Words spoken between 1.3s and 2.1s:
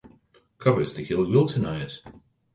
vilcinājies?